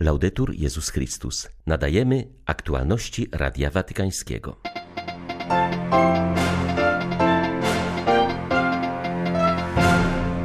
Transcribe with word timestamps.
Laudetur 0.00 0.54
Jezus 0.54 0.90
Chrystus. 0.90 1.48
Nadajemy 1.66 2.28
aktualności 2.46 3.28
Radia 3.32 3.70
Watykańskiego. 3.70 4.56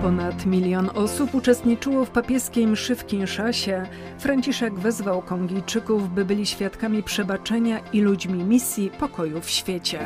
Ponad 0.02 0.46
milion 0.46 0.90
osób 0.94 1.36
uczestniczyło 1.36 2.06
w 2.06 2.10
papieskiej 2.10 2.68
mszy 2.68 2.96
w 2.96 3.06
Kinszasie. 3.06 3.86
Franciszek 4.20 4.74
wezwał 4.74 5.22
Kongijczyków, 5.22 6.14
by 6.14 6.26
byli 6.26 6.46
świadkami 6.46 7.04
przebaczenia 7.04 7.80
i 7.94 8.02
ludźmi 8.02 8.44
misji 8.44 8.92
pokoju 9.00 9.42
w 9.42 9.50
świecie. 9.50 10.00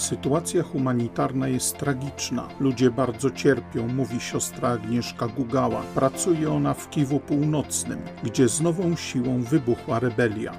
Sytuacja 0.00 0.62
humanitarna 0.62 1.48
jest 1.48 1.78
tragiczna. 1.78 2.48
Ludzie 2.60 2.90
bardzo 2.90 3.30
cierpią, 3.30 3.88
mówi 3.88 4.20
siostra 4.20 4.68
Agnieszka 4.68 5.28
Gugała. 5.28 5.82
Pracuje 5.94 6.52
ona 6.52 6.74
w 6.74 6.90
Kiwu 6.90 7.20
Północnym, 7.20 7.98
gdzie 8.22 8.48
z 8.48 8.60
nową 8.60 8.96
siłą 8.96 9.42
wybuchła 9.42 9.98
rebelia. 9.98 10.52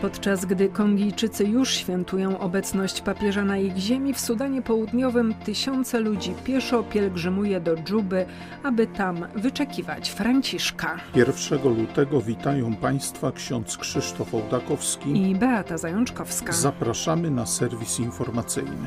Podczas 0.00 0.44
gdy 0.44 0.68
Kongijczycy 0.68 1.44
już 1.44 1.74
świętują 1.74 2.38
obecność 2.38 3.00
papieża 3.00 3.44
na 3.44 3.58
ich 3.58 3.76
ziemi, 3.76 4.14
w 4.14 4.20
Sudanie 4.20 4.62
Południowym 4.62 5.34
tysiące 5.34 6.00
ludzi 6.00 6.34
pieszo 6.44 6.82
pielgrzymuje 6.82 7.60
do 7.60 7.76
Dżuby, 7.76 8.26
aby 8.62 8.86
tam 8.86 9.26
wyczekiwać 9.34 10.10
Franciszka. 10.10 10.96
1 11.14 11.76
lutego 11.76 12.20
witają 12.20 12.74
Państwa 12.74 13.32
ksiądz 13.32 13.76
Krzysztof 13.76 14.34
Ołdakowski 14.34 15.30
i 15.30 15.34
Beata 15.34 15.78
Zajączkowska. 15.78 16.52
Zapraszamy 16.52 17.30
na 17.30 17.46
serwis 17.46 18.00
informacyjny. 18.00 18.86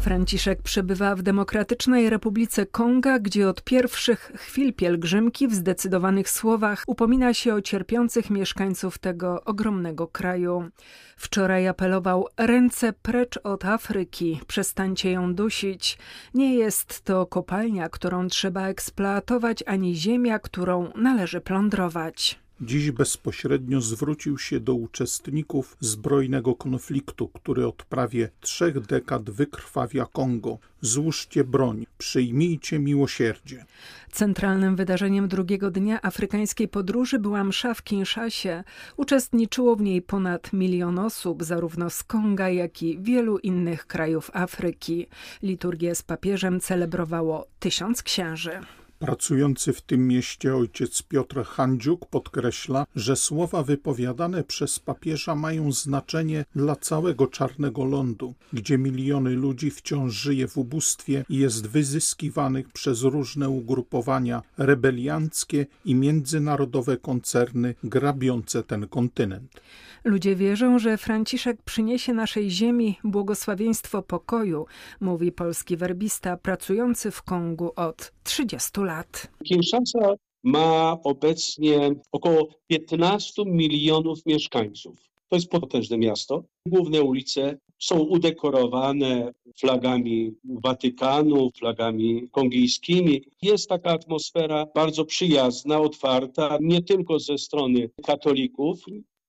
Franciszek 0.00 0.62
przebywa 0.62 1.14
w 1.14 1.22
Demokratycznej 1.22 2.10
Republice 2.10 2.66
Konga, 2.66 3.18
gdzie 3.18 3.48
od 3.48 3.64
pierwszych 3.64 4.32
chwil 4.34 4.74
pielgrzymki 4.74 5.48
w 5.48 5.54
zdecydowanych 5.54 6.30
słowach 6.30 6.84
upomina 6.86 7.34
się 7.34 7.54
o 7.54 7.62
cierpiących 7.62 8.30
mieszkańców 8.30 8.98
tego 8.98 9.44
ogromnego 9.44 10.06
kraju. 10.06 10.70
Wczoraj 11.16 11.68
apelował: 11.68 12.26
ręce 12.36 12.92
precz 12.92 13.38
od 13.42 13.64
Afryki, 13.64 14.40
przestańcie 14.46 15.10
ją 15.10 15.34
dusić. 15.34 15.98
Nie 16.34 16.54
jest 16.54 17.04
to 17.04 17.26
kopalnia, 17.26 17.88
którą 17.88 18.28
trzeba 18.28 18.68
eksploatować, 18.68 19.64
ani 19.66 19.96
ziemia, 19.96 20.38
którą 20.38 20.92
należy 20.96 21.40
plądrować. 21.40 22.47
Dziś 22.60 22.90
bezpośrednio 22.90 23.80
zwrócił 23.80 24.38
się 24.38 24.60
do 24.60 24.74
uczestników 24.74 25.76
zbrojnego 25.80 26.54
konfliktu, 26.54 27.28
który 27.28 27.66
od 27.66 27.84
prawie 27.84 28.30
trzech 28.40 28.80
dekad 28.80 29.30
wykrwawia 29.30 30.06
Kongo. 30.06 30.58
Złóżcie 30.80 31.44
broń, 31.44 31.86
przyjmijcie 31.98 32.78
miłosierdzie. 32.78 33.64
Centralnym 34.12 34.76
wydarzeniem 34.76 35.28
drugiego 35.28 35.70
dnia 35.70 36.02
afrykańskiej 36.02 36.68
podróży 36.68 37.18
była 37.18 37.44
msza 37.44 37.74
w 37.74 37.82
Kinszasie. 37.82 38.64
Uczestniczyło 38.96 39.76
w 39.76 39.80
niej 39.80 40.02
ponad 40.02 40.52
milion 40.52 40.98
osób, 40.98 41.44
zarówno 41.44 41.90
z 41.90 42.02
Konga, 42.02 42.48
jak 42.48 42.82
i 42.82 42.98
wielu 42.98 43.38
innych 43.38 43.86
krajów 43.86 44.30
Afryki. 44.34 45.06
Liturgię 45.42 45.94
z 45.94 46.02
papieżem 46.02 46.60
celebrowało 46.60 47.46
tysiąc 47.58 48.02
księży. 48.02 48.60
Pracujący 48.98 49.72
w 49.72 49.80
tym 49.80 50.08
mieście 50.08 50.56
ojciec 50.56 51.02
Piotr 51.02 51.44
Handziuk 51.44 52.06
podkreśla, 52.06 52.86
że 52.96 53.16
słowa 53.16 53.62
wypowiadane 53.62 54.44
przez 54.44 54.78
papieża 54.78 55.34
mają 55.34 55.72
znaczenie 55.72 56.44
dla 56.56 56.76
całego 56.76 57.26
czarnego 57.26 57.84
lądu, 57.84 58.34
gdzie 58.52 58.78
miliony 58.78 59.30
ludzi 59.30 59.70
wciąż 59.70 60.14
żyje 60.14 60.48
w 60.48 60.58
ubóstwie 60.58 61.24
i 61.28 61.36
jest 61.36 61.66
wyzyskiwanych 61.66 62.72
przez 62.72 63.02
różne 63.02 63.48
ugrupowania 63.48 64.42
rebelianckie 64.56 65.66
i 65.84 65.94
międzynarodowe 65.94 66.96
koncerny 66.96 67.74
grabiące 67.84 68.62
ten 68.62 68.88
kontynent. 68.88 69.60
Ludzie 70.08 70.36
wierzą, 70.36 70.78
że 70.78 70.96
Franciszek 70.96 71.62
przyniesie 71.62 72.14
naszej 72.14 72.50
ziemi 72.50 72.96
błogosławieństwo 73.04 74.02
pokoju, 74.02 74.66
mówi 75.00 75.32
polski 75.32 75.76
werbista 75.76 76.36
pracujący 76.36 77.10
w 77.10 77.22
Kongu 77.22 77.70
od 77.76 78.12
30 78.24 78.80
lat. 78.80 79.30
Kinshasa 79.44 80.14
ma 80.42 80.96
obecnie 81.04 81.94
około 82.12 82.48
15 82.66 83.42
milionów 83.46 84.26
mieszkańców. 84.26 84.98
To 85.28 85.36
jest 85.36 85.50
potężne 85.50 85.98
miasto. 85.98 86.44
Główne 86.66 87.02
ulice 87.02 87.58
są 87.78 87.98
udekorowane 87.98 89.32
flagami 89.60 90.34
Watykanu, 90.44 91.50
flagami 91.58 92.28
kongijskimi. 92.30 93.24
Jest 93.42 93.68
taka 93.68 93.90
atmosfera 93.90 94.66
bardzo 94.74 95.04
przyjazna, 95.04 95.80
otwarta, 95.80 96.58
nie 96.60 96.82
tylko 96.82 97.18
ze 97.18 97.38
strony 97.38 97.90
katolików, 98.06 98.78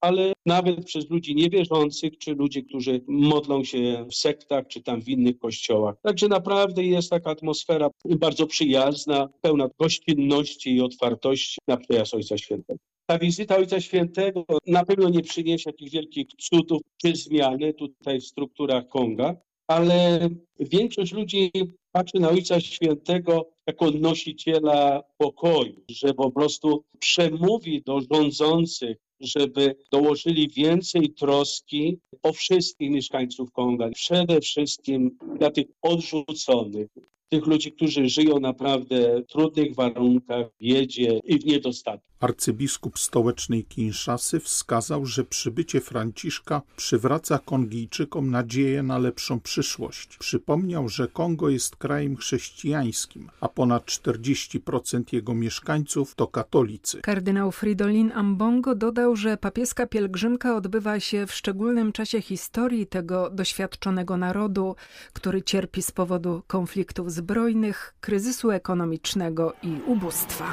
ale 0.01 0.33
nawet 0.45 0.85
przez 0.85 1.09
ludzi 1.09 1.35
niewierzących, 1.35 2.17
czy 2.17 2.35
ludzi, 2.35 2.63
którzy 2.63 3.01
modlą 3.07 3.63
się 3.63 4.05
w 4.11 4.15
sektach, 4.15 4.67
czy 4.67 4.83
tam 4.83 5.01
w 5.01 5.09
innych 5.09 5.39
kościołach. 5.39 5.95
Także 6.01 6.27
naprawdę 6.27 6.83
jest 6.83 7.09
taka 7.09 7.31
atmosfera 7.31 7.89
bardzo 8.05 8.47
przyjazna, 8.47 9.29
pełna 9.41 9.69
gościnności 9.79 10.75
i 10.75 10.81
otwartości 10.81 11.57
na 11.67 11.77
przyjazd 11.77 12.13
Ojca 12.13 12.37
Świętego. 12.37 12.79
Ta 13.05 13.19
wizyta 13.19 13.57
Ojca 13.57 13.81
Świętego 13.81 14.45
na 14.67 14.85
pewno 14.85 15.09
nie 15.09 15.21
przyniesie 15.21 15.69
jakichś 15.69 15.91
wielkich 15.91 16.27
cudów 16.37 16.81
czy 16.97 17.15
zmiany 17.15 17.73
tutaj 17.73 18.21
w 18.21 18.25
strukturach 18.25 18.87
Konga, 18.87 19.35
ale 19.69 20.29
większość 20.59 21.13
ludzi 21.13 21.51
patrzy 21.91 22.19
na 22.19 22.29
Ojca 22.29 22.59
Świętego 22.59 23.49
jako 23.67 23.91
nosiciela 23.91 25.03
pokoju, 25.17 25.83
że 25.91 26.13
po 26.13 26.31
prostu 26.31 26.83
przemówi 26.99 27.81
do 27.81 28.01
rządzących, 28.13 28.97
żeby 29.19 29.75
dołożyli 29.91 30.49
więcej 30.49 31.09
troski 31.09 31.97
o 32.23 32.33
wszystkich 32.33 32.91
mieszkańców 32.91 33.51
Konga, 33.51 33.89
przede 33.89 34.41
wszystkim 34.41 35.17
dla 35.39 35.51
tych 35.51 35.65
odrzuconych, 35.81 36.87
tych 37.29 37.45
ludzi, 37.45 37.71
którzy 37.71 38.09
żyją 38.09 38.39
naprawdę 38.39 39.21
w 39.21 39.25
trudnych 39.25 39.75
warunkach, 39.75 40.47
w 40.47 40.63
biedzie 40.63 41.19
i 41.23 41.39
w 41.39 41.45
niedostatku. 41.45 42.08
Arcybiskup 42.19 42.99
stołecznej 42.99 43.63
Kinszasy 43.63 44.39
wskazał, 44.39 45.05
że 45.05 45.23
przybycie 45.23 45.81
Franciszka 45.81 46.61
przywraca 46.75 47.39
Kongijczykom 47.45 48.31
nadzieję 48.31 48.83
na 48.83 48.97
lepszą 48.97 49.39
przyszłość. 49.39 50.17
Przypomniał, 50.17 50.89
że 50.89 51.07
Kongo 51.07 51.49
jest 51.49 51.75
krajem 51.75 52.17
chrześcijańskim, 52.17 53.29
a 53.41 53.47
ponad 53.47 53.85
40% 53.85 55.03
jego 55.11 55.33
mieszkańców 55.33 56.15
to 56.15 56.27
katolicy. 56.27 57.01
Kardynał 57.01 57.51
Fridolin 57.51 58.11
Ambongo 58.11 58.75
dodał, 58.75 59.15
że 59.15 59.37
papieska 59.37 59.87
pielgrzymka 59.87 60.55
odbywa 60.55 60.99
się 60.99 61.27
w 61.27 61.33
szczególnym 61.33 61.91
czasie 61.91 62.21
historii 62.21 62.87
tego 62.87 63.29
doświadczonego 63.29 64.17
narodu, 64.17 64.75
który 65.13 65.41
cierpi 65.41 65.81
z 65.81 65.91
powodu 65.91 66.41
konfliktów 66.47 67.11
zbrojnych, 67.11 67.93
kryzysu 68.01 68.51
ekonomicznego 68.51 69.53
i 69.63 69.77
ubóstwa. 69.85 70.45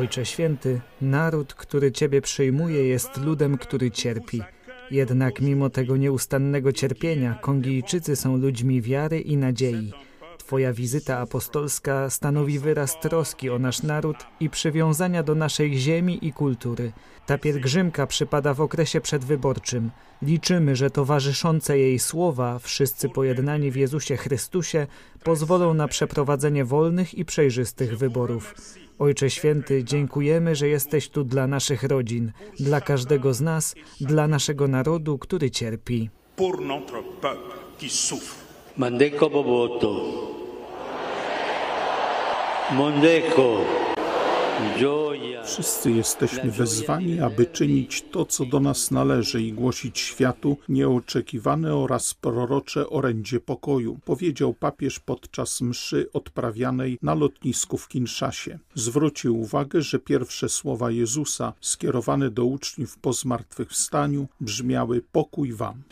Ojcze 0.00 0.26
Święty, 0.26 0.80
naród, 1.00 1.54
który 1.54 1.92
Ciebie 1.92 2.20
przyjmuje, 2.20 2.84
jest 2.84 3.16
ludem, 3.16 3.58
który 3.58 3.90
cierpi. 3.90 4.42
Jednak 4.90 5.40
mimo 5.40 5.70
tego 5.70 5.96
nieustannego 5.96 6.72
cierpienia, 6.72 7.34
Kongijczycy 7.34 8.16
są 8.16 8.36
ludźmi 8.36 8.82
wiary 8.82 9.20
i 9.20 9.36
nadziei. 9.36 9.92
Twoja 10.38 10.72
wizyta 10.72 11.18
apostolska 11.18 12.10
stanowi 12.10 12.58
wyraz 12.58 13.00
troski 13.00 13.50
o 13.50 13.58
nasz 13.58 13.82
naród 13.82 14.16
i 14.40 14.50
przywiązania 14.50 15.22
do 15.22 15.34
naszej 15.34 15.78
ziemi 15.78 16.26
i 16.26 16.32
kultury. 16.32 16.92
Ta 17.26 17.38
pielgrzymka 17.38 18.06
przypada 18.06 18.54
w 18.54 18.60
okresie 18.60 19.00
przedwyborczym. 19.00 19.90
Liczymy, 20.22 20.76
że 20.76 20.90
towarzyszące 20.90 21.78
jej 21.78 21.98
słowa, 21.98 22.58
wszyscy 22.58 23.08
pojednani 23.08 23.70
w 23.70 23.76
Jezusie 23.76 24.16
Chrystusie, 24.16 24.86
pozwolą 25.24 25.74
na 25.74 25.88
przeprowadzenie 25.88 26.64
wolnych 26.64 27.14
i 27.14 27.24
przejrzystych 27.24 27.98
wyborów. 27.98 28.54
Ojcze 29.00 29.30
Święty, 29.30 29.84
dziękujemy, 29.84 30.54
że 30.54 30.68
jesteś 30.68 31.08
tu 31.08 31.24
dla 31.24 31.46
naszych 31.46 31.82
rodzin, 31.82 32.32
dla 32.58 32.80
każdego 32.80 33.34
z 33.34 33.40
nas, 33.40 33.74
dla 34.00 34.28
naszego 34.28 34.68
narodu, 34.68 35.18
który 35.18 35.50
cierpi. 35.50 36.10
Pour 36.36 36.60
notre 36.60 37.02
peuple 37.20 37.54
qui 37.78 37.88
souffre. 37.88 38.34
Mandeko 38.76 39.30
Boboto. 39.30 40.04
Mondeko. 42.72 43.64
Wszyscy 45.44 45.90
jesteśmy 45.90 46.50
wezwani, 46.50 47.20
aby 47.20 47.46
czynić 47.46 48.04
to, 48.10 48.24
co 48.24 48.46
do 48.46 48.60
nas 48.60 48.90
należy 48.90 49.42
i 49.42 49.52
głosić 49.52 49.98
światu 49.98 50.56
nieoczekiwane 50.68 51.76
oraz 51.76 52.14
prorocze 52.14 52.90
orędzie 52.90 53.40
pokoju, 53.40 53.98
powiedział 54.04 54.54
papież 54.54 55.00
podczas 55.00 55.60
mszy 55.60 56.12
odprawianej 56.12 56.98
na 57.02 57.14
lotnisku 57.14 57.78
w 57.78 57.88
Kinszasie. 57.88 58.58
Zwrócił 58.74 59.40
uwagę, 59.40 59.82
że 59.82 59.98
pierwsze 59.98 60.48
słowa 60.48 60.90
Jezusa 60.90 61.52
skierowane 61.60 62.30
do 62.30 62.44
uczniów 62.44 62.98
po 62.98 63.12
zmartwychwstaniu 63.12 64.26
brzmiały 64.40 65.02
pokój 65.12 65.52
wam. 65.52 65.82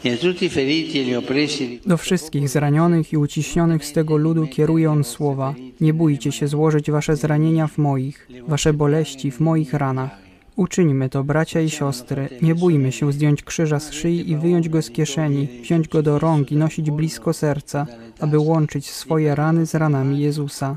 Do 1.87 1.97
wszystkich 1.97 2.49
zranionych 2.49 3.12
i 3.12 3.17
uciśnionych 3.17 3.85
z 3.85 3.93
tego 3.93 4.17
ludu 4.17 4.47
kieruje 4.47 4.91
on 4.91 5.05
słowa: 5.05 5.55
Nie 5.81 5.94
bójcie 5.94 6.32
się 6.32 6.49
złożyć 6.49 6.91
wasze 6.91 7.17
zranienia 7.17 7.67
w 7.67 7.79
moich, 7.79 8.29
boleści 8.72 9.31
w 9.31 9.40
moich 9.40 9.75
ranach. 9.75 10.10
Uczyńmy 10.56 11.08
to, 11.08 11.25
bracia 11.25 11.60
i 11.60 11.70
siostry. 11.70 12.28
Nie 12.43 12.55
bójmy 12.55 12.93
się 12.93 13.12
zdjąć 13.12 13.43
krzyża 13.43 13.81
z 13.81 13.93
szyi 13.93 14.31
i 14.31 14.37
wyjąć 14.37 14.69
go 14.69 14.82
z 14.82 14.90
kieszeni, 14.90 15.49
wziąć 15.62 15.88
go 15.88 16.02
do 16.02 16.19
rąk 16.19 16.52
i 16.52 16.56
nosić 16.56 16.90
blisko 16.90 17.32
serca, 17.32 17.87
aby 18.20 18.38
łączyć 18.38 18.90
swoje 18.90 19.34
rany 19.34 19.66
z 19.66 19.75
ranami 19.75 20.20
Jezusa. 20.20 20.76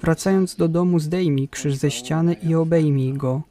Wracając 0.00 0.56
do 0.56 0.68
domu, 0.68 0.98
zdejmij 0.98 1.48
krzyż 1.48 1.74
ze 1.74 1.90
ściany 1.90 2.36
i 2.42 2.54
obejmij 2.54 3.12
go. 3.12 3.42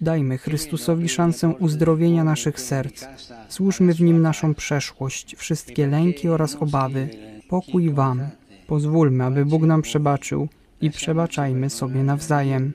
Dajmy 0.00 0.38
Chrystusowi 0.38 1.08
szansę 1.08 1.48
uzdrowienia 1.48 2.24
naszych 2.24 2.60
serc. 2.60 3.04
Złóżmy 3.50 3.94
w 3.94 4.00
nim 4.00 4.22
naszą 4.22 4.54
przeszłość, 4.54 5.36
wszystkie 5.36 5.86
lęki 5.86 6.28
oraz 6.28 6.56
obawy. 6.60 7.08
Pokój 7.48 7.90
Wam. 7.90 8.20
Pozwólmy, 8.66 9.24
aby 9.24 9.44
Bóg 9.44 9.62
nam 9.62 9.82
przebaczył 9.82 10.48
i 10.82 10.90
przebaczajmy 10.90 11.70
sobie 11.70 12.02
nawzajem. 12.02 12.72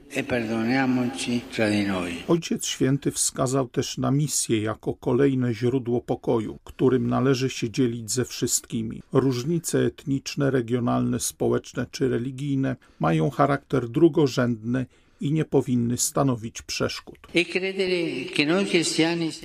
Ojciec 2.27 2.65
Święty 2.65 3.11
wskazał 3.11 3.67
też 3.67 3.97
na 3.97 4.11
misję 4.11 4.61
jako 4.61 4.93
kolejne 4.93 5.53
źródło 5.53 6.01
pokoju, 6.01 6.59
którym 6.63 7.07
należy 7.07 7.49
się 7.49 7.69
dzielić 7.69 8.11
ze 8.11 8.25
wszystkimi. 8.25 9.01
Różnice 9.13 9.79
etniczne, 9.79 10.51
regionalne, 10.51 11.19
społeczne 11.19 11.85
czy 11.91 12.09
religijne 12.09 12.75
mają 12.99 13.29
charakter 13.29 13.89
drugorzędny 13.89 14.85
i 15.21 15.31
nie 15.31 15.45
powinny 15.45 15.97
stanowić 15.97 16.61
przeszkód. 16.61 17.17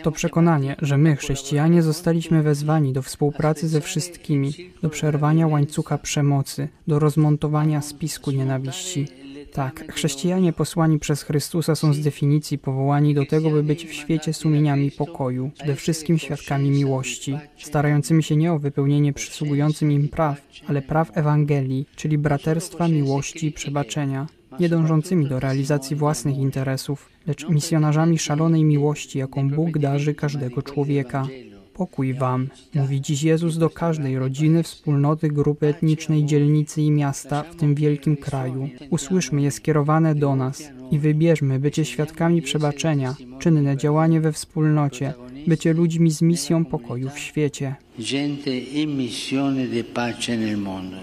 To 0.02 0.12
przekonanie, 0.12 0.76
że 0.82 0.98
my, 0.98 1.16
chrześcijanie, 1.16 1.82
zostaliśmy 1.82 2.42
wezwani 2.42 2.92
do 2.92 3.02
współpracy 3.02 3.68
ze 3.68 3.80
wszystkimi, 3.80 4.52
do 4.82 4.90
przerwania 4.90 5.46
łańcucha 5.46 5.98
przemocy, 5.98 6.68
do 6.86 6.98
rozmontowania 6.98 7.80
spisku 7.80 8.30
nienawiści. 8.30 9.06
Tak, 9.52 9.92
chrześcijanie 9.92 10.52
posłani 10.52 10.98
przez 10.98 11.22
Chrystusa 11.22 11.74
są 11.74 11.94
z 11.94 12.00
definicji 12.00 12.58
powołani 12.58 13.14
do 13.14 13.26
tego, 13.26 13.50
by 13.50 13.62
być 13.62 13.86
w 13.86 13.92
świecie 13.92 14.32
sumieniami 14.32 14.90
pokoju, 14.90 15.50
przede 15.54 15.76
wszystkim 15.76 16.18
świadkami 16.18 16.70
miłości, 16.70 17.38
starającymi 17.58 18.22
się 18.22 18.36
nie 18.36 18.52
o 18.52 18.58
wypełnienie 18.58 19.12
przysługującym 19.12 19.92
im 19.92 20.08
praw, 20.08 20.42
ale 20.66 20.82
praw 20.82 21.10
Ewangelii, 21.14 21.86
czyli 21.96 22.18
braterstwa, 22.18 22.88
miłości 22.88 23.46
i 23.46 23.52
przebaczenia 23.52 24.26
nie 24.60 24.68
dążącymi 24.68 25.26
do 25.26 25.40
realizacji 25.40 25.96
własnych 25.96 26.36
interesów, 26.36 27.08
lecz 27.26 27.48
misjonarzami 27.48 28.18
szalonej 28.18 28.64
miłości, 28.64 29.18
jaką 29.18 29.50
Bóg 29.50 29.78
darzy 29.78 30.14
każdego 30.14 30.62
człowieka. 30.62 31.26
Pokój 31.74 32.14
wam, 32.14 32.48
mówi 32.74 33.00
dziś 33.00 33.22
Jezus 33.22 33.58
do 33.58 33.70
każdej 33.70 34.18
rodziny, 34.18 34.62
wspólnoty, 34.62 35.28
grupy 35.28 35.66
etnicznej, 35.66 36.24
dzielnicy 36.24 36.82
i 36.82 36.90
miasta 36.90 37.42
w 37.42 37.56
tym 37.56 37.74
wielkim 37.74 38.16
kraju. 38.16 38.68
Usłyszmy 38.90 39.42
je 39.42 39.50
skierowane 39.50 40.14
do 40.14 40.36
nas 40.36 40.62
i 40.90 40.98
wybierzmy 40.98 41.58
bycie 41.58 41.84
świadkami 41.84 42.42
przebaczenia, 42.42 43.14
czynne 43.38 43.76
działanie 43.76 44.20
we 44.20 44.32
wspólnocie, 44.32 45.14
bycie 45.46 45.72
ludźmi 45.72 46.10
z 46.10 46.22
misją 46.22 46.64
pokoju 46.64 47.10
w 47.10 47.18
świecie. 47.18 47.74
Gente 47.98 48.56
in 48.56 48.96
missione 48.96 49.66
di 49.66 49.84
pace 49.84 50.36
nel 50.36 50.58
mondo. 50.58 50.96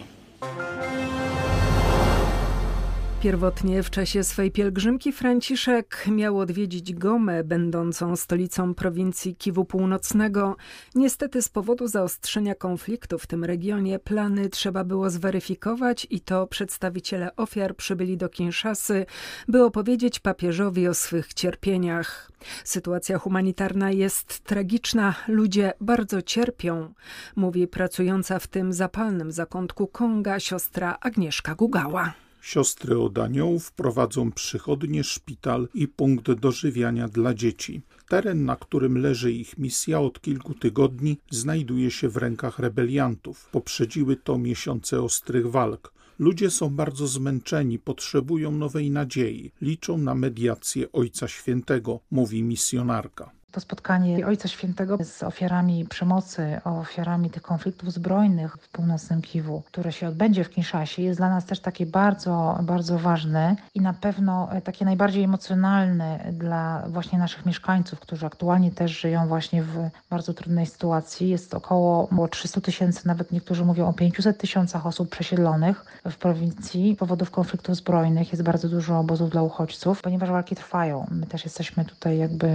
Pierwotnie 3.22 3.84
w 3.84 3.90
czasie 3.90 4.24
swej 4.24 4.52
pielgrzymki 4.52 5.12
Franciszek 5.12 6.06
miał 6.12 6.40
odwiedzić 6.40 6.94
Gomę, 6.94 7.44
będącą 7.44 8.16
stolicą 8.16 8.74
prowincji 8.74 9.36
Kiwu 9.36 9.66
Północnego. 9.66 10.56
Niestety 10.96 11.42
z 11.42 11.50
powodu 11.50 11.88
zaostrzenia 11.88 12.56
konfliktu 12.56 13.20
w 13.20 13.28
tym 13.28 13.44
regionie 13.44 14.00
plany 14.00 14.50
trzeba 14.50 14.84
było 14.84 15.10
zweryfikować 15.10 16.08
i 16.10 16.22
to 16.22 16.48
przedstawiciele 16.48 17.36
ofiar 17.36 17.76
przybyli 17.76 18.18
do 18.18 18.30
Kinszasy, 18.30 19.06
by 19.48 19.64
opowiedzieć 19.64 20.20
papieżowi 20.20 20.88
o 20.88 20.94
swych 20.94 21.34
cierpieniach. 21.34 22.32
Sytuacja 22.64 23.18
humanitarna 23.18 23.92
jest 23.92 24.40
tragiczna, 24.40 25.16
ludzie 25.28 25.74
bardzo 25.82 26.22
cierpią, 26.22 26.94
mówi 27.36 27.68
pracująca 27.68 28.40
w 28.40 28.48
tym 28.48 28.74
zapalnym 28.74 29.32
zakątku 29.32 29.88
Konga 29.88 30.40
siostra 30.40 30.98
Agnieszka 31.02 31.56
Gugała. 31.56 32.14
Siostry 32.42 33.00
od 33.00 33.18
aniołów 33.18 33.72
prowadzą 33.72 34.32
przychodnie, 34.32 35.04
szpital 35.04 35.68
i 35.74 35.88
punkt 35.88 36.32
dożywiania 36.32 37.08
dla 37.08 37.34
dzieci. 37.34 37.82
Teren, 38.08 38.46
na 38.46 38.56
którym 38.56 38.98
leży 38.98 39.32
ich 39.32 39.58
misja 39.58 40.00
od 40.00 40.22
kilku 40.22 40.54
tygodni, 40.54 41.18
znajduje 41.30 41.92
się 41.92 42.10
w 42.10 42.18
rękach 42.18 42.60
rebeliantów. 42.60 43.50
Poprzedziły 43.52 44.16
to 44.16 44.38
miesiące 44.38 45.02
ostrych 45.02 45.52
walk. 45.52 45.94
Ludzie 46.20 46.50
są 46.50 46.70
bardzo 46.70 47.08
zmęczeni, 47.08 47.80
potrzebują 47.80 48.52
nowej 48.52 48.92
nadziei, 48.92 49.52
liczą 49.62 49.98
na 49.98 50.16
mediację 50.16 50.92
Ojca 50.92 51.28
Świętego, 51.28 52.00
mówi 52.12 52.44
misjonarka. 52.44 53.39
To 53.52 53.60
spotkanie 53.60 54.28
Ojca 54.28 54.48
Świętego 54.48 54.98
z 55.04 55.24
ofiarami 55.24 55.86
przemocy, 55.86 56.62
ofiarami 56.64 57.30
tych 57.30 57.42
konfliktów 57.42 57.94
zbrojnych 57.94 58.58
w 58.62 58.70
północnym 58.70 59.22
Kiwu, 59.22 59.62
które 59.66 59.92
się 59.92 60.08
odbędzie 60.08 60.44
w 60.44 60.50
Kinszasie, 60.50 61.02
jest 61.02 61.20
dla 61.20 61.30
nas 61.30 61.46
też 61.46 61.60
takie 61.60 61.86
bardzo, 61.86 62.60
bardzo 62.64 63.00
ważne 63.00 63.56
i 63.76 63.82
na 63.82 63.94
pewno 63.94 64.50
takie 64.64 64.86
najbardziej 64.86 65.24
emocjonalne 65.24 66.20
dla 66.34 66.84
właśnie 66.90 67.20
naszych 67.20 67.46
mieszkańców, 67.46 68.00
którzy 68.00 68.26
aktualnie 68.26 68.72
też 68.72 69.00
żyją 69.00 69.28
właśnie 69.28 69.64
w 69.64 69.90
bardzo 70.10 70.34
trudnej 70.34 70.66
sytuacji. 70.66 71.30
Jest 71.30 71.54
około, 71.54 72.04
około 72.04 72.28
300 72.28 72.62
tysięcy, 72.62 73.08
nawet 73.08 73.32
niektórzy 73.32 73.66
mówią 73.66 73.88
o 73.88 73.94
500 73.94 74.38
tysiącach 74.38 74.88
osób 74.88 75.10
przesiedlonych 75.10 75.86
w 76.06 76.16
prowincji 76.16 76.96
z 76.96 77.00
powodów 77.00 77.32
konfliktów 77.32 77.76
zbrojnych. 77.76 78.32
Jest 78.32 78.44
bardzo 78.44 78.70
dużo 78.70 79.00
obozów 79.00 79.30
dla 79.30 79.42
uchodźców, 79.42 80.02
ponieważ 80.02 80.30
walki 80.30 80.56
trwają. 80.56 81.08
My 81.12 81.26
też 81.26 81.46
jesteśmy 81.46 81.86
tutaj 81.86 82.18
jakby 82.18 82.48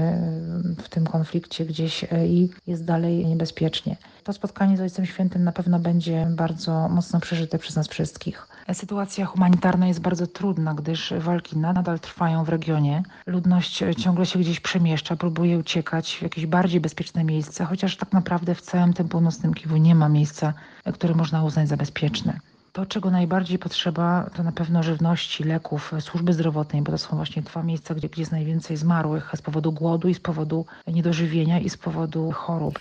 w 0.84 0.88
tym 0.88 1.06
konflikcie 1.06 1.66
gdzieś 1.66 2.04
e, 2.04 2.26
i 2.26 2.50
jest 2.66 2.84
dalej 2.84 3.26
niebezpiecznie. 3.26 3.96
To 4.25 4.32
spotkanie 4.32 4.76
z 4.76 4.81
Ojcem 4.81 5.06
Świętym 5.06 5.44
na 5.44 5.52
pewno 5.52 5.78
będzie 5.78 6.26
bardzo 6.31 6.88
mocno 6.88 7.20
przeżyte 7.20 7.58
przez 7.58 7.76
nas 7.76 7.88
wszystkich. 7.88 8.48
Sytuacja 8.72 9.26
humanitarna 9.26 9.86
jest 9.86 10.00
bardzo 10.00 10.26
trudna, 10.26 10.75
gdyż 10.75 11.14
walki 11.19 11.58
nadal 11.58 12.00
trwają 12.00 12.44
w 12.44 12.48
regionie. 12.48 13.02
Ludność 13.26 13.82
ciągle 13.98 14.26
się 14.26 14.38
gdzieś 14.38 14.60
przemieszcza, 14.60 15.16
próbuje 15.16 15.58
uciekać 15.58 16.16
w 16.16 16.22
jakieś 16.22 16.46
bardziej 16.46 16.81
bezpieczne 16.81 17.25
miejsca, 17.25 17.64
chociaż 17.64 17.96
tak 17.96 18.12
naprawdę 18.12 18.54
w 18.54 18.60
całym 18.60 18.92
tym 18.92 19.08
północnym 19.08 19.54
Kiwu 19.54 19.76
nie 19.76 19.94
ma 19.94 20.08
miejsca, 20.08 20.54
które 20.94 21.14
można 21.14 21.44
uznać 21.44 21.69
za 21.69 21.76
bezpieczne. 21.76 22.40
To, 22.74 22.86
czego 22.86 23.10
najbardziej 23.10 23.58
potrzeba, 23.58 24.30
to 24.36 24.42
na 24.42 24.52
pewno 24.52 24.82
żywności, 24.82 25.44
leków, 25.44 25.92
służby 26.00 26.32
zdrowotnej, 26.32 26.82
bo 26.82 26.92
to 26.92 26.98
są 26.98 27.16
właśnie 27.16 27.42
dwa 27.42 27.62
miejsca, 27.62 27.94
gdzie, 27.94 28.08
gdzie 28.08 28.22
jest 28.22 28.32
najwięcej 28.32 28.76
zmarłych 28.76 29.32
z 29.36 29.43
powodu 29.43 29.72
głodu 29.72 30.08
i 30.08 30.14
z 30.14 30.20
powodu 30.20 30.66
niedożywienia 30.86 31.60
i 31.60 31.70
z 31.70 31.76
powodu 31.76 32.31
chorób. 32.31 32.78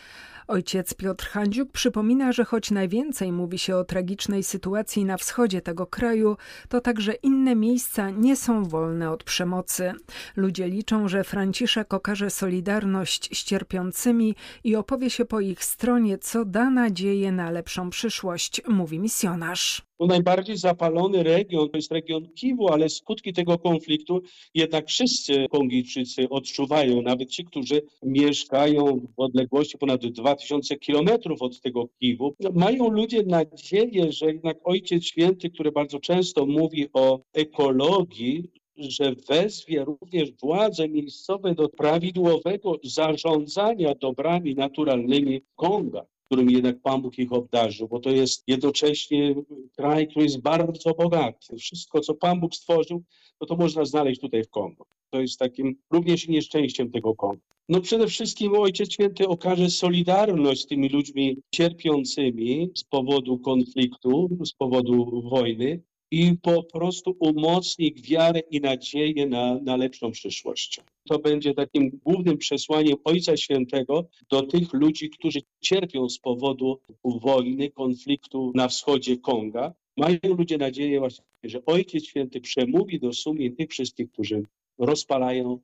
Ojciec 0.47 0.93
Piotr 0.93 1.27
Handziuk 1.27 1.71
przypomina, 1.71 2.31
że 2.31 2.45
choć 2.45 2.71
najwięcej 2.71 3.31
mówi 3.31 3.59
się 3.59 3.75
o 3.75 3.83
tragicznej 3.83 4.43
sytuacji 4.43 5.05
na 5.05 5.17
wschodzie 5.17 5.61
tego 5.61 5.87
kraju, 5.87 6.37
to 6.69 6.81
także 6.81 7.13
inne 7.13 7.55
miejsca 7.55 8.09
nie 8.09 8.35
są 8.35 8.63
wolne 8.63 9.11
od 9.11 9.23
przemocy. 9.23 9.91
Ludzie 10.35 10.67
liczą, 10.67 11.07
że 11.07 11.23
Franciszek 11.23 11.93
okaże 11.93 12.29
solidarność 12.29 13.39
z 13.39 13.43
cierpiącymi 13.43 14.35
i 14.63 14.75
opowie 14.75 15.09
się 15.09 15.25
po 15.25 15.39
ich 15.39 15.63
stronie, 15.63 16.17
co 16.17 16.45
da 16.45 16.69
nadzieję 16.69 17.31
na 17.31 17.51
lepszą 17.51 17.89
przyszłość, 17.89 18.61
mówi 18.67 18.99
misjonarz. 18.99 19.92
No 20.03 20.07
najbardziej 20.07 20.57
zapalony 20.57 21.23
region 21.23 21.69
to 21.69 21.77
jest 21.77 21.91
region 21.91 22.27
Kiwu, 22.35 22.67
ale 22.69 22.89
skutki 22.89 23.33
tego 23.33 23.57
konfliktu 23.57 24.21
jednak 24.53 24.87
wszyscy 24.87 25.47
Kongijczycy 25.51 26.29
odczuwają, 26.29 27.01
nawet 27.01 27.29
ci, 27.29 27.45
którzy 27.45 27.81
mieszkają 28.01 29.07
w 29.17 29.19
odległości 29.19 29.77
ponad 29.77 30.05
2000 30.05 30.75
kilometrów 30.75 31.41
od 31.41 31.61
tego 31.61 31.87
Kiwu. 31.99 32.35
No, 32.39 32.49
mają 32.53 32.89
ludzie 32.89 33.23
nadzieję, 33.23 34.11
że 34.11 34.25
jednak 34.25 34.57
Ojciec 34.63 35.03
Święty, 35.03 35.49
który 35.49 35.71
bardzo 35.71 35.99
często 35.99 36.45
mówi 36.45 36.87
o 36.93 37.19
ekologii, 37.33 38.43
że 38.77 39.15
wezwie 39.29 39.85
również 39.85 40.31
władze 40.31 40.89
miejscowe 40.89 41.55
do 41.55 41.69
prawidłowego 41.69 42.79
zarządzania 42.83 43.95
dobrami 43.95 44.55
naturalnymi 44.55 45.41
Konga. 45.55 46.05
Którym 46.33 46.49
jednak 46.49 46.81
Pan 46.81 47.01
Bóg 47.01 47.19
ich 47.19 47.33
obdarzył, 47.33 47.87
bo 47.87 47.99
to 47.99 48.09
jest 48.09 48.43
jednocześnie 48.47 49.35
kraj, 49.77 50.07
który 50.07 50.25
jest 50.25 50.41
bardzo 50.41 50.93
bogaty. 50.93 51.57
Wszystko, 51.57 51.99
co 51.99 52.13
Pan 52.13 52.39
Bóg 52.39 52.55
stworzył, 52.55 53.03
to 53.39 53.45
to 53.45 53.55
można 53.55 53.85
znaleźć 53.85 54.21
tutaj 54.21 54.43
w 54.43 54.49
Kongo. 54.49 54.85
To 55.09 55.21
jest 55.21 55.39
takim 55.39 55.75
również 55.91 56.27
nieszczęściem 56.27 56.91
tego 56.91 57.15
Kongo. 57.15 57.41
No 57.69 57.81
przede 57.81 58.07
wszystkim 58.07 58.53
Ojciec 58.55 58.93
Święty 58.93 59.27
okaże 59.27 59.69
solidarność 59.69 60.61
z 60.61 60.67
tymi 60.67 60.89
ludźmi 60.89 61.37
cierpiącymi 61.51 62.69
z 62.75 62.83
powodu 62.83 63.39
konfliktu, 63.39 64.29
z 64.45 64.53
powodu 64.53 65.21
wojny 65.29 65.81
i 66.13 66.37
po 66.41 66.63
prostu 66.63 67.15
umocni 67.19 67.93
wiarę 67.93 68.39
i 68.39 68.61
nadzieję 68.61 69.25
na, 69.27 69.59
na 69.59 69.75
lepszą 69.75 70.11
przyszłość. 70.11 70.81
To 71.09 71.19
będzie 71.19 71.53
takim 71.53 71.99
głównym 72.05 72.37
przesłaniem 72.37 72.95
Ojca 73.03 73.37
Świętego 73.37 74.07
do 74.29 74.41
tych 74.41 74.73
ludzi, 74.73 75.09
którzy 75.09 75.39
cierpią 75.61 76.09
z 76.09 76.19
powodu 76.19 76.79
wojny, 77.03 77.71
konfliktu 77.71 78.51
na 78.55 78.67
wschodzie 78.67 79.17
Konga. 79.17 79.73
Mają 79.97 80.19
ludzie 80.23 80.57
nadzieję 80.57 80.99
właśnie, 80.99 81.25
że 81.43 81.65
Ojciec 81.65 82.05
Święty 82.05 82.41
przemówi 82.41 82.99
do 82.99 83.13
sumień 83.13 83.55
tych 83.55 83.69
wszystkich, 83.69 84.11
którzy 84.11 84.43
rozpalają 84.77 85.59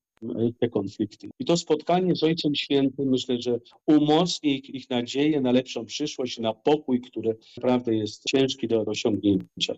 te 0.59 0.69
konflikty. 0.69 1.29
I 1.39 1.45
to 1.45 1.57
spotkanie 1.57 2.15
z 2.15 2.23
Ojcem 2.23 2.55
Świętym 2.55 3.09
myślę, 3.09 3.41
że 3.41 3.59
umocni 3.85 4.55
ich, 4.57 4.69
ich 4.69 4.89
nadzieję 4.89 5.41
na 5.41 5.51
lepszą 5.51 5.85
przyszłość, 5.85 6.39
na 6.39 6.53
pokój, 6.53 7.01
który 7.01 7.37
naprawdę 7.57 7.95
jest 7.95 8.23
ciężki 8.23 8.67
do 8.67 8.81
osiągnięcia. 8.81 9.75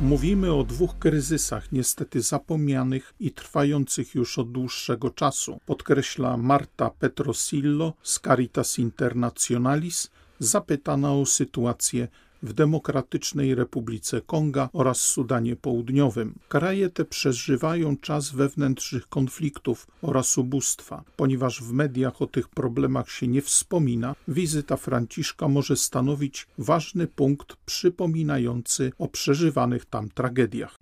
Mówimy 0.00 0.54
o 0.54 0.64
dwóch 0.64 0.98
kryzysach, 0.98 1.72
niestety 1.72 2.20
zapomnianych 2.20 3.14
i 3.20 3.30
trwających 3.30 4.14
już 4.14 4.38
od 4.38 4.52
dłuższego 4.52 5.10
czasu, 5.10 5.58
podkreśla 5.66 6.36
Marta 6.36 6.90
Petrosillo 6.90 7.92
z 8.02 8.20
Caritas 8.20 8.78
Internationalis, 8.78 10.10
zapytana 10.38 11.14
o 11.14 11.26
sytuację 11.26 12.08
w 12.42 12.52
Demokratycznej 12.52 13.54
Republice 13.54 14.20
Konga 14.20 14.68
oraz 14.72 15.00
Sudanie 15.00 15.56
Południowym. 15.56 16.34
Kraje 16.48 16.90
te 16.90 17.04
przeżywają 17.04 17.96
czas 17.96 18.30
wewnętrznych 18.30 19.08
konfliktów 19.08 19.86
oraz 20.02 20.38
ubóstwa. 20.38 21.02
Ponieważ 21.16 21.62
w 21.62 21.72
mediach 21.72 22.22
o 22.22 22.26
tych 22.26 22.48
problemach 22.48 23.10
się 23.10 23.26
nie 23.26 23.42
wspomina, 23.42 24.14
wizyta 24.28 24.76
Franciszka 24.76 25.48
może 25.48 25.76
stanowić 25.76 26.46
ważny 26.58 27.06
punkt 27.06 27.56
przypominający 27.56 28.92
o 28.98 29.08
przeżywanych 29.08 29.84
tam 29.84 30.08
tragediach. 30.08 30.78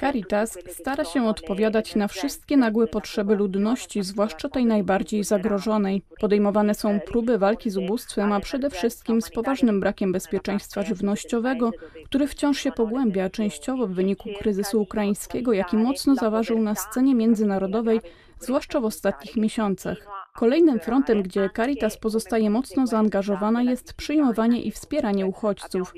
Caritas 0.00 0.58
stara 0.68 1.04
się 1.04 1.28
odpowiadać 1.28 1.96
na 1.96 2.08
wszystkie 2.08 2.56
nagłe 2.56 2.86
potrzeby 2.86 3.34
ludności, 3.34 4.02
zwłaszcza 4.02 4.48
tej 4.48 4.66
najbardziej 4.66 5.24
zagrożonej. 5.24 6.02
Podejmowane 6.20 6.74
są 6.74 7.00
próby 7.00 7.38
walki 7.38 7.70
z 7.70 7.76
ubóstwem, 7.76 8.32
a 8.32 8.40
przede 8.40 8.70
wszystkim 8.70 9.22
z 9.22 9.30
poważnymi 9.30 9.59
poważnym 9.60 9.80
brakiem 9.80 10.12
bezpieczeństwa 10.12 10.82
żywnościowego, 10.82 11.70
który 12.04 12.26
wciąż 12.26 12.58
się 12.58 12.72
pogłębia, 12.72 13.30
częściowo 13.30 13.86
w 13.86 13.92
wyniku 13.92 14.28
kryzysu 14.38 14.82
ukraińskiego, 14.82 15.52
jaki 15.52 15.76
mocno 15.76 16.14
zaważył 16.14 16.58
na 16.58 16.74
scenie 16.74 17.14
międzynarodowej, 17.14 18.00
zwłaszcza 18.38 18.80
w 18.80 18.84
ostatnich 18.84 19.36
miesiącach. 19.36 19.98
Kolejnym 20.34 20.80
frontem, 20.80 21.22
gdzie 21.22 21.50
Caritas 21.56 21.96
pozostaje 21.96 22.50
mocno 22.50 22.86
zaangażowana, 22.86 23.62
jest 23.62 23.94
przyjmowanie 23.94 24.62
i 24.62 24.70
wspieranie 24.70 25.26
uchodźców. 25.26 25.94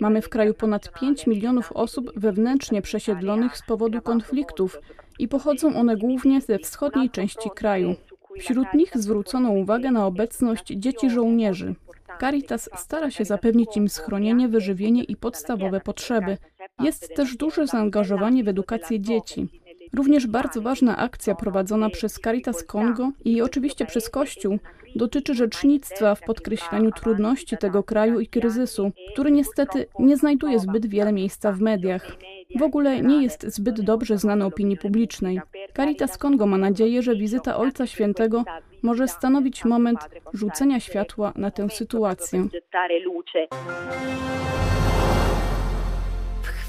Mamy 0.00 0.22
w 0.22 0.28
kraju 0.28 0.54
ponad 0.54 1.00
5 1.00 1.26
milionów 1.26 1.72
osób 1.72 2.12
wewnętrznie 2.16 2.82
przesiedlonych 2.82 3.56
z 3.56 3.62
powodu 3.66 4.02
konfliktów 4.02 4.80
i 5.18 5.28
pochodzą 5.28 5.76
one 5.76 5.96
głównie 5.96 6.40
ze 6.40 6.58
wschodniej 6.58 7.10
części 7.10 7.50
kraju. 7.54 7.94
Wśród 8.38 8.74
nich 8.74 8.90
zwrócono 8.94 9.50
uwagę 9.50 9.90
na 9.90 10.06
obecność 10.06 10.66
dzieci 10.66 11.10
żołnierzy. 11.10 11.74
Caritas 12.20 12.70
stara 12.76 13.10
się 13.10 13.24
zapewnić 13.24 13.76
im 13.76 13.88
schronienie, 13.88 14.48
wyżywienie 14.48 15.04
i 15.04 15.16
podstawowe 15.16 15.80
potrzeby. 15.80 16.36
Jest 16.80 17.14
też 17.14 17.36
duże 17.36 17.66
zaangażowanie 17.66 18.44
w 18.44 18.48
edukację 18.48 19.00
dzieci. 19.00 19.48
Również 19.92 20.26
bardzo 20.26 20.62
ważna 20.62 20.96
akcja 20.96 21.34
prowadzona 21.34 21.90
przez 21.90 22.14
Caritas 22.14 22.64
Congo 22.64 23.10
i 23.24 23.42
oczywiście 23.42 23.86
przez 23.86 24.10
Kościół 24.10 24.58
dotyczy 24.96 25.34
rzecznictwa 25.34 26.14
w 26.14 26.20
podkreślaniu 26.20 26.92
trudności 26.92 27.56
tego 27.56 27.82
kraju 27.82 28.20
i 28.20 28.26
kryzysu, 28.26 28.92
który 29.12 29.30
niestety 29.30 29.86
nie 29.98 30.16
znajduje 30.16 30.58
zbyt 30.58 30.86
wiele 30.86 31.12
miejsca 31.12 31.52
w 31.52 31.60
mediach. 31.60 32.16
W 32.58 32.62
ogóle 32.62 33.02
nie 33.02 33.22
jest 33.22 33.46
zbyt 33.54 33.80
dobrze 33.80 34.18
znany 34.18 34.44
opinii 34.44 34.76
publicznej. 34.76 35.40
Caritas 35.76 36.18
Congo 36.18 36.46
ma 36.46 36.58
nadzieję, 36.58 37.02
że 37.02 37.16
wizyta 37.16 37.56
Ojca 37.56 37.86
Świętego 37.86 38.44
może 38.82 39.08
stanowić 39.08 39.64
moment 39.64 39.98
rzucenia 40.32 40.80
światła 40.80 41.32
na 41.36 41.50
tę 41.50 41.70
sytuację 41.70 42.48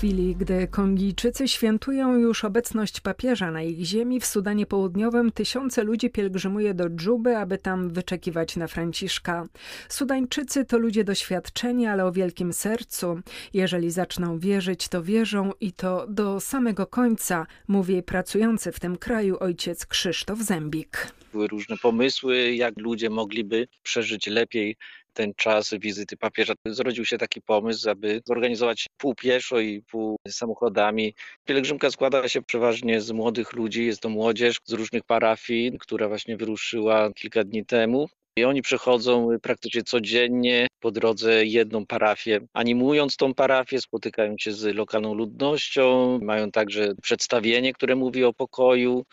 chwili, 0.01 0.35
gdy 0.35 0.67
Kongijczycy 0.67 1.47
świętują 1.47 2.17
już 2.17 2.45
obecność 2.45 2.99
papieża 2.99 3.51
na 3.51 3.61
ich 3.61 3.85
ziemi, 3.85 4.19
w 4.19 4.25
Sudanie 4.25 4.65
Południowym 4.65 5.31
tysiące 5.31 5.83
ludzi 5.83 6.09
pielgrzymuje 6.09 6.73
do 6.73 6.89
Dżuby, 6.89 7.37
aby 7.37 7.57
tam 7.57 7.89
wyczekiwać 7.89 8.55
na 8.55 8.67
Franciszka. 8.67 9.45
Sudańczycy 9.89 10.65
to 10.65 10.77
ludzie 10.77 11.03
doświadczeni, 11.03 11.87
ale 11.87 12.05
o 12.05 12.11
wielkim 12.11 12.53
sercu. 12.53 13.19
Jeżeli 13.53 13.91
zaczną 13.91 14.39
wierzyć, 14.39 14.87
to 14.87 15.03
wierzą 15.03 15.51
i 15.59 15.73
to 15.73 16.05
do 16.07 16.39
samego 16.39 16.87
końca, 16.87 17.45
mówi 17.67 18.03
pracujący 18.03 18.71
w 18.71 18.79
tym 18.79 18.97
kraju 18.97 19.37
ojciec 19.39 19.85
Krzysztof 19.85 20.39
Zębik. 20.39 21.20
Były 21.31 21.47
różne 21.47 21.77
pomysły, 21.77 22.55
jak 22.55 22.73
ludzie 22.77 23.09
mogliby 23.09 23.67
przeżyć 23.83 24.27
lepiej 24.27 24.75
ten 25.13 25.33
czas 25.35 25.73
wizyty 25.79 26.17
papieża. 26.17 26.53
Zrodził 26.65 27.05
się 27.05 27.17
taki 27.17 27.41
pomysł, 27.41 27.89
aby 27.89 28.21
zorganizować 28.25 28.85
pół 28.97 29.15
pieszo 29.15 29.59
i 29.59 29.81
pół 29.81 30.17
samochodami. 30.27 31.13
Pielgrzymka 31.45 31.91
składa 31.91 32.27
się 32.27 32.41
przeważnie 32.41 33.01
z 33.01 33.11
młodych 33.11 33.53
ludzi, 33.53 33.85
jest 33.85 34.01
to 34.01 34.09
młodzież 34.09 34.57
z 34.65 34.73
różnych 34.73 35.03
parafii, 35.03 35.77
która 35.79 36.07
właśnie 36.07 36.38
wyruszyła 36.38 37.13
kilka 37.13 37.43
dni 37.43 37.65
temu. 37.65 38.09
I 38.38 38.43
oni 38.43 38.61
przechodzą 38.61 39.29
praktycznie 39.41 39.83
codziennie 39.83 40.67
po 40.79 40.91
drodze 40.91 41.45
jedną 41.45 41.85
parafię, 41.85 42.39
animując 42.53 43.17
tą 43.17 43.33
parafię, 43.33 43.81
spotykają 43.81 44.35
się 44.38 44.51
z 44.51 44.75
lokalną 44.75 45.13
ludnością, 45.13 46.19
mają 46.21 46.51
także 46.51 46.93
przedstawienie, 47.01 47.73
które 47.73 47.95
mówi 47.95 48.23
o 48.23 48.33
pokoju, 48.33 49.05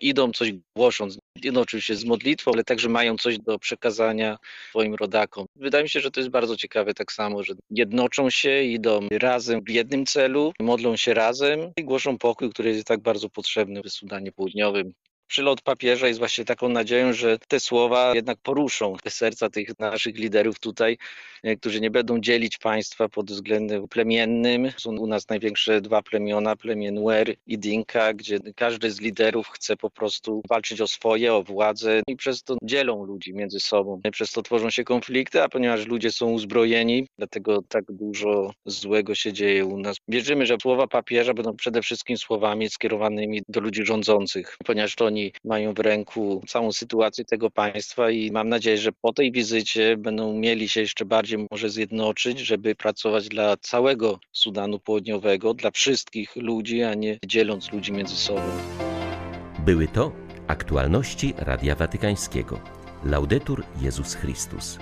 idą 0.00 0.32
coś 0.32 0.52
głosząc, 0.76 1.18
no 1.52 1.60
oczywiście 1.60 1.96
z 1.96 2.04
modlitwą, 2.04 2.52
ale 2.52 2.64
także 2.64 2.88
mają 2.88 3.16
coś 3.16 3.38
do 3.38 3.58
przekazania 3.58 4.36
swoim 4.68 4.94
rodakom. 4.94 5.46
Wydaje 5.56 5.84
mi 5.84 5.90
się, 5.90 6.00
że 6.00 6.10
to 6.10 6.20
jest 6.20 6.30
bardzo 6.30 6.56
ciekawe 6.56 6.94
tak 6.94 7.12
samo, 7.12 7.42
że 7.42 7.54
jednoczą 7.70 8.30
się, 8.30 8.62
idą 8.62 9.08
razem 9.12 9.60
w 9.64 9.70
jednym 9.70 10.06
celu, 10.06 10.52
modlą 10.60 10.96
się 10.96 11.14
razem 11.14 11.72
i 11.76 11.84
głoszą 11.84 12.18
pokój, 12.18 12.50
który 12.50 12.70
jest 12.70 12.86
tak 12.86 13.00
bardzo 13.00 13.28
potrzebny 13.28 13.82
w 13.82 13.90
Sudanie 13.90 14.32
Południowym 14.32 14.92
przylot 15.30 15.62
papieża 15.62 16.06
jest 16.08 16.18
właśnie 16.18 16.44
taką 16.44 16.68
nadzieją, 16.68 17.12
że 17.12 17.38
te 17.38 17.60
słowa 17.60 18.14
jednak 18.14 18.38
poruszą 18.42 18.96
serca 19.08 19.50
tych 19.50 19.78
naszych 19.78 20.18
liderów 20.18 20.58
tutaj, 20.58 20.98
e, 21.42 21.56
którzy 21.56 21.80
nie 21.80 21.90
będą 21.90 22.20
dzielić 22.20 22.58
państwa 22.58 23.08
pod 23.08 23.30
względem 23.30 23.88
plemiennym. 23.88 24.70
Są 24.76 24.90
u 24.90 25.06
nas 25.06 25.28
największe 25.28 25.80
dwa 25.80 26.02
plemiona, 26.02 26.56
plemię 26.56 26.92
Nuer 26.92 27.34
i 27.46 27.58
Dinka, 27.58 28.14
gdzie 28.14 28.38
każdy 28.56 28.90
z 28.90 29.00
liderów 29.00 29.48
chce 29.48 29.76
po 29.76 29.90
prostu 29.90 30.42
walczyć 30.48 30.80
o 30.80 30.86
swoje, 30.86 31.34
o 31.34 31.42
władzę 31.42 32.02
i 32.06 32.16
przez 32.16 32.42
to 32.42 32.56
dzielą 32.62 33.04
ludzi 33.04 33.34
między 33.34 33.60
sobą. 33.60 34.00
Przez 34.12 34.32
to 34.32 34.42
tworzą 34.42 34.70
się 34.70 34.84
konflikty, 34.84 35.42
a 35.42 35.48
ponieważ 35.48 35.86
ludzie 35.86 36.12
są 36.12 36.30
uzbrojeni, 36.30 37.06
dlatego 37.18 37.62
tak 37.68 37.84
dużo 37.88 38.52
złego 38.66 39.14
się 39.14 39.32
dzieje 39.32 39.66
u 39.66 39.78
nas. 39.78 39.96
Wierzymy, 40.08 40.46
że 40.46 40.56
słowa 40.62 40.86
papieża 40.86 41.34
będą 41.34 41.56
przede 41.56 41.82
wszystkim 41.82 42.16
słowami 42.16 42.70
skierowanymi 42.70 43.42
do 43.48 43.60
ludzi 43.60 43.86
rządzących, 43.86 44.56
ponieważ 44.64 44.94
to 44.94 45.04
oni 45.04 45.19
oni 45.20 45.32
mają 45.44 45.74
w 45.74 45.78
ręku 45.78 46.42
całą 46.48 46.72
sytuację 46.72 47.24
tego 47.24 47.50
państwa 47.50 48.10
i 48.10 48.30
mam 48.30 48.48
nadzieję, 48.48 48.78
że 48.78 48.92
po 48.92 49.12
tej 49.12 49.32
wizycie 49.32 49.96
będą 49.96 50.32
mieli 50.32 50.68
się 50.68 50.80
jeszcze 50.80 51.04
bardziej 51.04 51.46
może 51.50 51.70
zjednoczyć, 51.70 52.38
żeby 52.38 52.74
pracować 52.74 53.28
dla 53.28 53.56
całego 53.56 54.18
Sudanu 54.32 54.78
Południowego, 54.78 55.54
dla 55.54 55.70
wszystkich 55.70 56.36
ludzi, 56.36 56.82
a 56.82 56.94
nie 56.94 57.18
dzieląc 57.26 57.72
ludzi 57.72 57.92
między 57.92 58.16
sobą. 58.16 58.42
Były 59.58 59.88
to 59.88 60.12
aktualności 60.46 61.34
Radia 61.36 61.74
Watykańskiego. 61.74 62.60
Laudetur 63.04 63.64
Jezus 63.82 64.14
Chrystus. 64.14 64.78